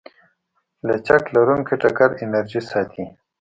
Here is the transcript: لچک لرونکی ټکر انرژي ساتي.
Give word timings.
لچک 0.87 1.23
لرونکی 1.35 1.75
ټکر 1.81 2.09
انرژي 2.21 2.61
ساتي. 2.69 3.03